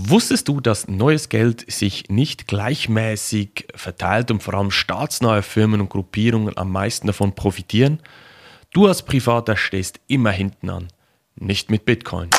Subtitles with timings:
[0.00, 5.90] Wusstest du, dass neues Geld sich nicht gleichmäßig verteilt und vor allem staatsnahe Firmen und
[5.90, 7.98] Gruppierungen am meisten davon profitieren?
[8.72, 10.86] Du als Privater stehst immer hinten an,
[11.34, 12.30] nicht mit Bitcoin.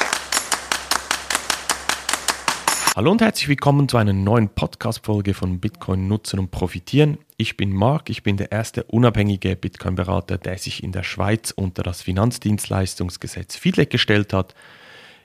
[2.95, 7.17] Hallo und herzlich willkommen zu einer neuen Podcast-Folge von Bitcoin nutzen und profitieren.
[7.35, 11.83] Ich bin Marc, ich bin der erste unabhängige Bitcoin-Berater, der sich in der Schweiz unter
[11.83, 14.55] das Finanzdienstleistungsgesetz FIDLEG gestellt hat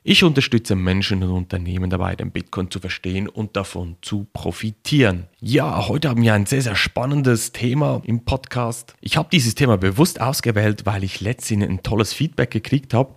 [0.07, 5.29] ich unterstütze Menschen und Unternehmen dabei, den Bitcoin zu verstehen und davon zu profitieren.
[5.41, 8.95] Ja, heute haben wir ein sehr, sehr spannendes Thema im Podcast.
[9.01, 13.15] Ich habe dieses Thema bewusst ausgewählt, weil ich letztens ein tolles Feedback gekriegt habe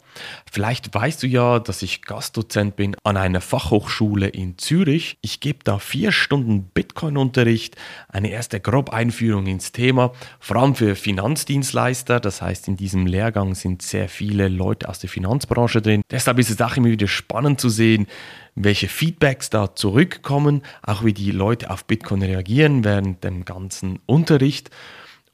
[0.51, 5.17] Vielleicht weißt du ja, dass ich Gastdozent bin an einer Fachhochschule in Zürich.
[5.21, 7.75] Ich gebe da vier Stunden Bitcoin-Unterricht,
[8.07, 12.19] eine erste grobe Einführung ins Thema, vor allem für Finanzdienstleister.
[12.19, 16.01] Das heißt, in diesem Lehrgang sind sehr viele Leute aus der Finanzbranche drin.
[16.09, 18.07] Deshalb ist es auch immer wieder spannend zu sehen,
[18.55, 24.71] welche Feedbacks da zurückkommen, auch wie die Leute auf Bitcoin reagieren während dem ganzen Unterricht.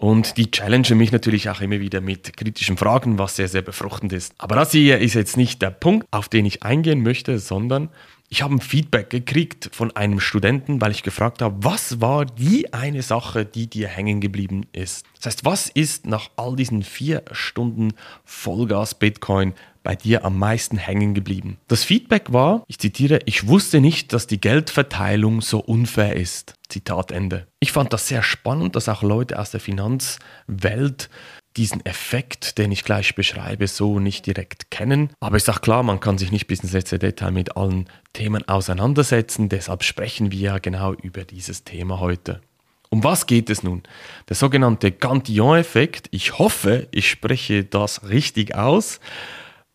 [0.03, 4.11] Und die challenge mich natürlich auch immer wieder mit kritischen Fragen, was sehr, sehr befruchtend
[4.11, 4.33] ist.
[4.37, 7.87] Aber das hier ist jetzt nicht der Punkt, auf den ich eingehen möchte, sondern
[8.27, 12.73] ich habe ein Feedback gekriegt von einem Studenten, weil ich gefragt habe, was war die
[12.73, 15.05] eine Sache, die dir hängen geblieben ist?
[15.15, 17.93] Das heißt, was ist nach all diesen vier Stunden
[18.25, 21.57] Vollgas Bitcoin bei dir am meisten hängen geblieben?
[21.67, 26.55] Das Feedback war, ich zitiere, ich wusste nicht, dass die Geldverteilung so unfair ist.
[26.69, 27.47] Zitat Ende.
[27.59, 31.09] Ich fand das sehr spannend, dass auch Leute aus der Finanzwelt
[31.55, 35.11] diesen Effekt, den ich gleich beschreibe, so nicht direkt kennen.
[35.19, 38.47] Aber ist auch klar, man kann sich nicht bis ins letzte Detail mit allen Themen
[38.47, 39.49] auseinandersetzen.
[39.49, 42.41] Deshalb sprechen wir ja genau über dieses Thema heute.
[42.89, 43.83] Um was geht es nun?
[44.29, 46.07] Der sogenannte Cantillon-Effekt.
[46.11, 48.99] Ich hoffe, ich spreche das richtig aus.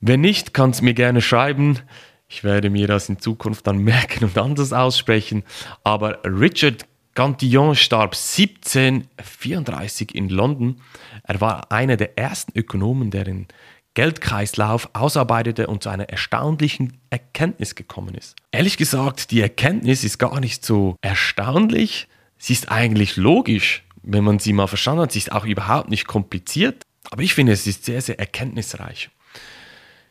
[0.01, 1.81] Wenn nicht, kann es mir gerne schreiben.
[2.29, 5.43] Ich werde mir das in Zukunft dann merken und anders aussprechen.
[5.83, 10.81] Aber Richard Cantillon starb 1734 in London.
[11.25, 13.49] Er war einer der ersten Ökonomen, der den
[13.95, 18.37] Geldkreislauf ausarbeitete und zu einer erstaunlichen Erkenntnis gekommen ist.
[18.53, 22.07] Ehrlich gesagt, die Erkenntnis ist gar nicht so erstaunlich.
[22.37, 25.11] Sie ist eigentlich logisch, wenn man sie mal verstanden hat.
[25.11, 26.85] Sie ist auch überhaupt nicht kompliziert.
[27.11, 29.11] Aber ich finde, es ist sehr, sehr erkenntnisreich.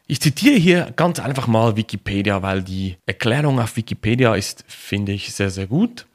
[0.09, 5.33] Ich zitiere hier ganz einfach mal Wikipedia, weil die Erklärung auf Wikipedia ist, finde ich,
[5.33, 6.05] sehr, sehr gut.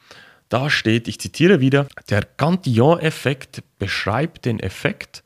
[0.48, 5.22] Da steht, ich zitiere wieder, der Cantillon-Effekt beschreibt den Effekt,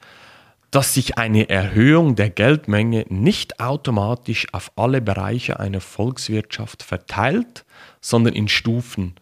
[0.72, 7.64] dass sich eine Erhöhung der Geldmenge nicht automatisch auf alle Bereiche einer Volkswirtschaft verteilt,
[8.00, 9.14] sondern in Stufen.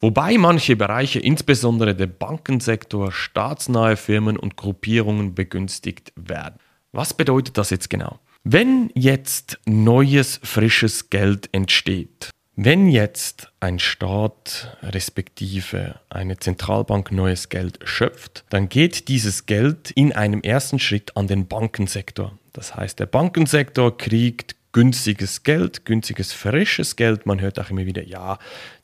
[0.00, 6.58] Wobei manche Bereiche, insbesondere der Bankensektor, staatsnahe Firmen und Gruppierungen begünstigt werden.
[6.92, 8.18] Was bedeutet das jetzt genau?
[8.44, 17.78] Wenn jetzt neues, frisches Geld entsteht, wenn jetzt ein Staat respektive eine Zentralbank neues Geld
[17.84, 22.36] schöpft, dann geht dieses Geld in einem ersten Schritt an den Bankensektor.
[22.52, 27.26] Das heißt, der Bankensektor kriegt günstiges Geld, günstiges, frisches Geld.
[27.26, 28.38] Man hört auch immer wieder, ja,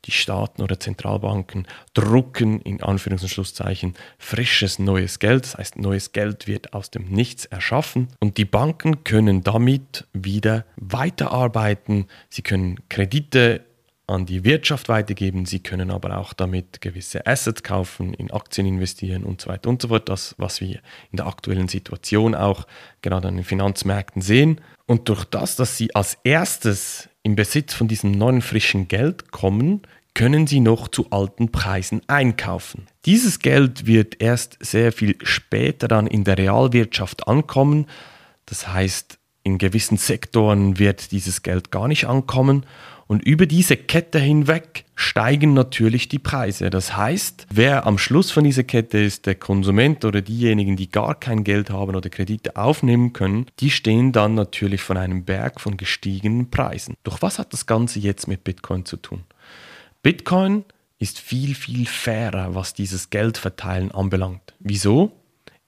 [0.07, 5.45] die Staaten oder Zentralbanken drucken in Anführungs- und Schlusszeichen frisches neues Geld.
[5.45, 10.65] Das heißt, neues Geld wird aus dem Nichts erschaffen und die Banken können damit wieder
[10.75, 12.07] weiterarbeiten.
[12.29, 13.65] Sie können Kredite
[14.07, 15.47] an die Wirtschaft weitergeben.
[15.47, 19.81] Sie können aber auch damit gewisse Assets kaufen, in Aktien investieren und so weiter und
[19.81, 20.09] so fort.
[20.09, 22.67] Das, was wir in der aktuellen Situation auch
[23.03, 24.61] gerade an den Finanzmärkten sehen.
[24.87, 29.83] Und durch das, dass Sie als erstes im Besitz von diesem neuen frischen Geld kommen,
[30.13, 32.87] können Sie noch zu alten Preisen einkaufen.
[33.07, 37.87] Dieses Geld wird erst sehr viel später dann in der Realwirtschaft ankommen.
[38.47, 42.65] Das heißt, in gewissen Sektoren wird dieses Geld gar nicht ankommen
[43.07, 46.71] und über diese Kette hinweg steigen natürlich die Preise.
[46.71, 51.15] Das heißt, wer am Schluss von dieser Kette ist, der Konsument oder diejenigen, die gar
[51.15, 55.77] kein Geld haben oder Kredite aufnehmen können, die stehen dann natürlich von einem Berg von
[55.77, 56.97] gestiegenen Preisen.
[57.03, 59.25] Doch was hat das Ganze jetzt mit Bitcoin zu tun?
[60.03, 60.65] Bitcoin
[60.99, 64.55] ist viel, viel fairer, was dieses Geldverteilen anbelangt.
[64.61, 65.13] Wieso?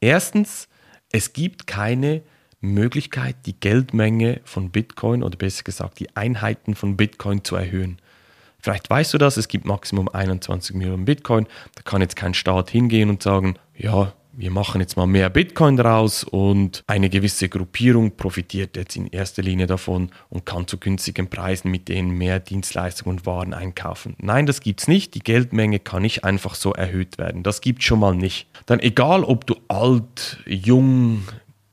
[0.00, 0.68] Erstens,
[1.10, 2.22] es gibt keine
[2.60, 7.98] Möglichkeit, die Geldmenge von Bitcoin oder besser gesagt die Einheiten von Bitcoin zu erhöhen.
[8.58, 11.46] Vielleicht weißt du das, es gibt Maximum 21 Millionen Bitcoin.
[11.74, 15.76] Da kann jetzt kein Staat hingehen und sagen, ja, wir machen jetzt mal mehr Bitcoin
[15.76, 21.28] draus und eine gewisse Gruppierung profitiert jetzt in erster Linie davon und kann zu günstigen
[21.28, 24.14] Preisen mit denen mehr Dienstleistungen und Waren einkaufen.
[24.18, 25.14] Nein, das gibt es nicht.
[25.14, 27.42] Die Geldmenge kann nicht einfach so erhöht werden.
[27.42, 28.48] Das gibt es schon mal nicht.
[28.66, 31.22] Dann egal, ob du alt, jung,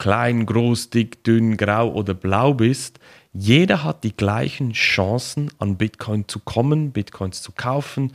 [0.03, 2.99] klein, groß, dick, dünn, grau oder blau bist,
[3.35, 8.11] Jeder hat die gleichen Chancen, an Bitcoin zu kommen, Bitcoins zu kaufen,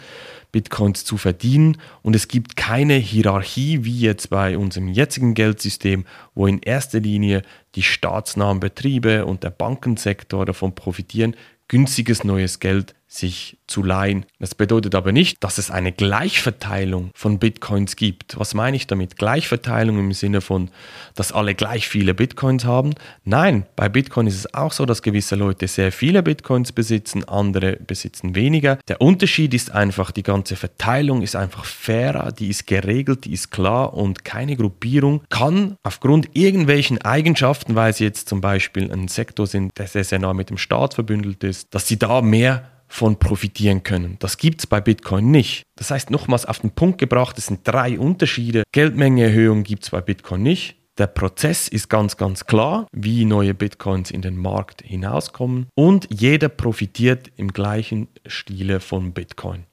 [0.52, 1.78] Bitcoins zu verdienen.
[2.02, 6.04] Und es gibt keine Hierarchie wie jetzt bei unserem jetzigen Geldsystem,
[6.36, 7.42] wo in erster Linie
[7.74, 11.34] die staatsnahen Betriebe und der Bankensektor davon profitieren,
[11.66, 14.26] günstiges neues Geld sich zu leihen.
[14.38, 18.38] Das bedeutet aber nicht, dass es eine Gleichverteilung von Bitcoins gibt.
[18.38, 19.16] Was meine ich damit?
[19.16, 20.70] Gleichverteilung im Sinne von,
[21.14, 22.94] dass alle gleich viele Bitcoins haben?
[23.24, 27.76] Nein, bei Bitcoin ist es auch so, dass gewisse Leute sehr viele Bitcoins besitzen, andere
[27.76, 28.78] besitzen weniger.
[28.88, 33.50] Der Unterschied ist einfach, die ganze Verteilung ist einfach fairer, die ist geregelt, die ist
[33.50, 39.46] klar und keine Gruppierung kann aufgrund irgendwelchen Eigenschaften, weil sie jetzt zum Beispiel ein Sektor
[39.46, 43.18] sind, der sehr, sehr nah mit dem Staat verbündelt ist, dass sie da mehr von
[43.18, 44.16] profitieren können.
[44.18, 45.62] Das gibt es bei Bitcoin nicht.
[45.76, 48.64] Das heißt, nochmals auf den Punkt gebracht, es sind drei Unterschiede.
[48.72, 50.76] Geldmengeerhöhung gibt es bei Bitcoin nicht.
[50.98, 56.48] Der Prozess ist ganz, ganz klar, wie neue Bitcoins in den Markt hinauskommen und jeder
[56.48, 59.64] profitiert im gleichen Stile von Bitcoin.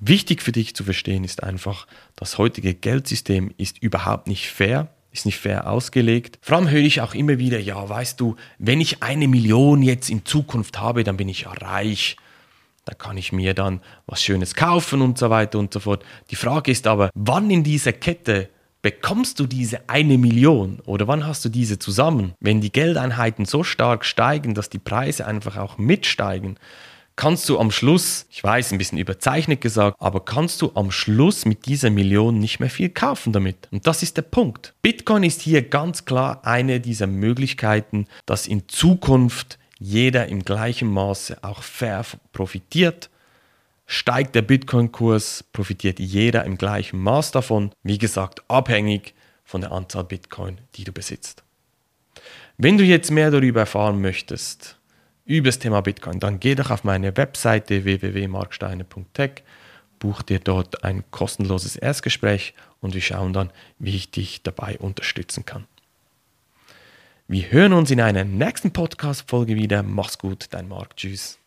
[0.00, 1.86] Wichtig für dich zu verstehen ist einfach,
[2.16, 6.38] das heutige Geldsystem ist überhaupt nicht fair, ist nicht fair ausgelegt.
[6.40, 10.08] Vor allem höre ich auch immer wieder, ja, weißt du, wenn ich eine Million jetzt
[10.08, 12.16] in Zukunft habe, dann bin ich ja reich.
[12.84, 16.04] Da kann ich mir dann was Schönes kaufen und so weiter und so fort.
[16.30, 18.50] Die Frage ist aber, wann in dieser Kette
[18.82, 22.34] bekommst du diese eine Million oder wann hast du diese zusammen?
[22.40, 26.58] Wenn die Geldeinheiten so stark steigen, dass die Preise einfach auch mitsteigen,
[27.16, 31.46] kannst du am Schluss, ich weiß, ein bisschen überzeichnet gesagt, aber kannst du am Schluss
[31.46, 33.68] mit dieser Million nicht mehr viel kaufen damit.
[33.70, 34.74] Und das ist der Punkt.
[34.82, 41.44] Bitcoin ist hier ganz klar eine dieser Möglichkeiten, dass in Zukunft jeder im gleichen Maße
[41.44, 43.10] auch fair profitiert.
[43.86, 47.70] Steigt der Bitcoin-Kurs, profitiert jeder im gleichen Maß davon.
[47.82, 49.12] Wie gesagt, abhängig
[49.44, 51.44] von der Anzahl Bitcoin, die du besitzt.
[52.56, 54.78] Wenn du jetzt mehr darüber erfahren möchtest,
[55.26, 59.42] über das Thema Bitcoin, dann geh doch auf meine Webseite www.marksteiner.tech,
[59.98, 65.44] buch dir dort ein kostenloses Erstgespräch und wir schauen dann, wie ich dich dabei unterstützen
[65.44, 65.66] kann.
[67.26, 69.82] Wir hören uns in einer nächsten Podcast-Folge wieder.
[69.82, 70.94] Mach's gut, dein Marc.
[70.94, 71.38] Tschüss.